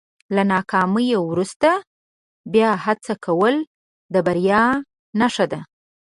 [0.35, 1.69] له ناکامۍ وروسته
[2.53, 3.55] بیا هڅه کول
[4.13, 4.61] د بریا
[5.19, 5.59] نښه ده.